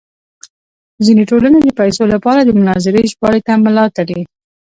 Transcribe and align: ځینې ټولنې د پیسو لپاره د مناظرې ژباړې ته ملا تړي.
ځینې 1.05 1.23
ټولنې 1.29 1.59
د 1.61 1.67
پیسو 1.79 2.03
لپاره 2.13 2.39
د 2.43 2.49
مناظرې 2.59 3.01
ژباړې 3.11 3.39
ته 3.47 3.53
ملا 3.63 3.85
تړي. 3.97 4.21